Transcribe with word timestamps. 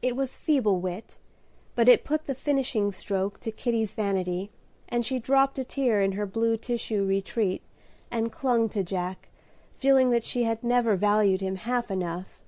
It 0.00 0.16
was 0.16 0.38
feeble 0.38 0.80
wit, 0.80 1.18
but 1.74 1.86
it 1.86 2.02
put 2.02 2.24
the 2.24 2.34
finishing 2.34 2.90
stroke 2.92 3.40
to 3.40 3.52
Kitty's 3.52 3.92
vanity, 3.92 4.50
and 4.88 5.04
she 5.04 5.18
dropped 5.18 5.58
a 5.58 5.64
tear 5.64 6.00
in 6.00 6.12
her 6.12 6.24
blue 6.24 6.56
tissue 6.56 7.04
retreat, 7.04 7.60
and 8.10 8.32
clung 8.32 8.70
to 8.70 8.82
Jack, 8.82 9.28
feeling 9.74 10.08
that 10.12 10.24
she 10.24 10.44
had 10.44 10.64
never 10.64 10.96
valued 10.96 11.42
him 11.42 11.56
half 11.56 11.90
enough. 11.90 12.38